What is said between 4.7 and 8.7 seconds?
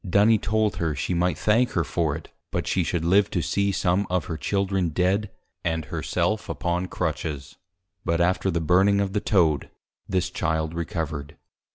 Dead, and her self upon Crutches. But after the